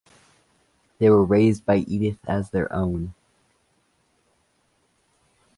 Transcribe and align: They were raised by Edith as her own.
They 0.97 1.11
were 1.11 1.23
raised 1.23 1.63
by 1.63 1.75
Edith 1.77 2.17
as 2.27 2.49
her 2.53 2.73
own. 2.73 3.13